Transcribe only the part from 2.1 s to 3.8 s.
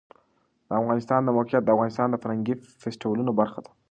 فرهنګي فستیوالونو برخه ده.